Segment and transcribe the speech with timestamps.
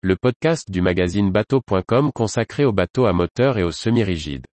[0.00, 4.46] le podcast du magazine bateau.com consacré aux bateaux à moteur et aux semi-rigides.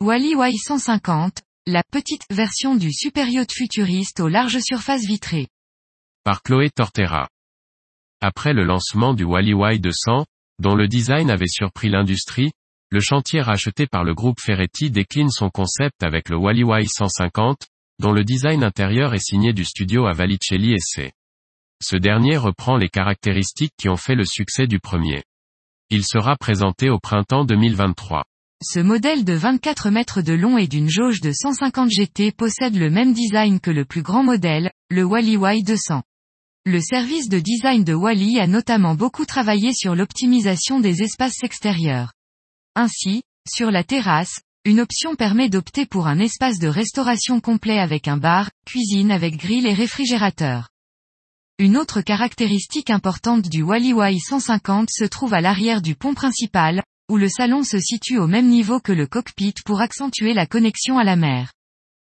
[0.00, 5.46] Wally Y150, la petite version du super yacht futuriste aux larges surfaces vitrées.
[6.24, 7.28] Par Chloé Tortera.
[8.20, 10.24] Après le lancement du Wally Y200,
[10.58, 12.50] dont le design avait surpris l'industrie,
[12.92, 17.54] le chantier racheté par le groupe Ferretti décline son concept avec le Wally Y150,
[18.00, 21.12] dont le design intérieur est signé du studio à Valicelli C.
[21.80, 25.22] Ce dernier reprend les caractéristiques qui ont fait le succès du premier.
[25.90, 28.24] Il sera présenté au printemps 2023.
[28.62, 32.90] Ce modèle de 24 mètres de long et d'une jauge de 150 GT possède le
[32.90, 36.02] même design que le plus grand modèle, le Wally Y200.
[36.66, 42.12] Le service de design de Wally a notamment beaucoup travaillé sur l'optimisation des espaces extérieurs.
[42.76, 48.06] Ainsi, sur la terrasse, une option permet d'opter pour un espace de restauration complet avec
[48.08, 50.68] un bar, cuisine avec grill et réfrigérateur.
[51.58, 57.16] Une autre caractéristique importante du Wally Y150 se trouve à l'arrière du pont principal, où
[57.16, 61.04] le salon se situe au même niveau que le cockpit pour accentuer la connexion à
[61.04, 61.52] la mer.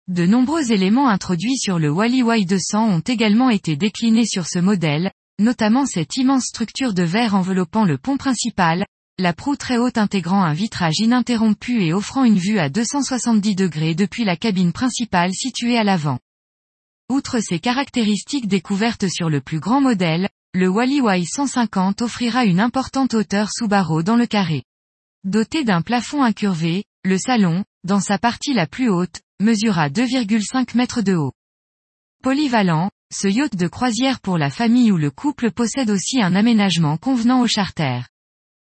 [0.07, 5.11] De nombreux éléments introduits sur le Wally Y200 ont également été déclinés sur ce modèle,
[5.39, 8.85] notamment cette immense structure de verre enveloppant le pont principal,
[9.19, 13.93] la proue très haute intégrant un vitrage ininterrompu et offrant une vue à 270 degrés
[13.93, 16.19] depuis la cabine principale située à l'avant.
[17.09, 23.13] Outre ces caractéristiques découvertes sur le plus grand modèle, le Wally Y150 offrira une importante
[23.13, 24.63] hauteur sous barreau dans le carré.
[25.23, 31.01] Doté d'un plafond incurvé, le salon, dans sa partie la plus haute, mesura 2,5 mètres
[31.01, 31.33] de haut.
[32.23, 36.97] Polyvalent, ce yacht de croisière pour la famille ou le couple possède aussi un aménagement
[36.97, 38.01] convenant au charter.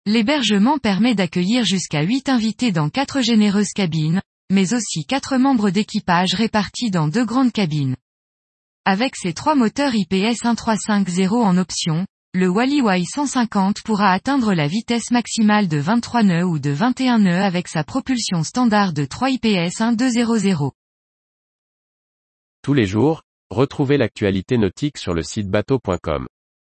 [0.09, 6.33] L'hébergement permet d'accueillir jusqu'à 8 invités dans 4 généreuses cabines, mais aussi 4 membres d'équipage
[6.33, 7.95] répartis dans deux grandes cabines.
[8.87, 15.11] Avec ses trois moteurs IPS 1350 en option, le Wally Y150 pourra atteindre la vitesse
[15.11, 19.79] maximale de 23 nœuds ou de 21 nœuds avec sa propulsion standard de 3 IPS
[19.79, 20.73] 1200.
[22.63, 26.29] Tous les jours, retrouvez l'actualité nautique sur le site bateau.com.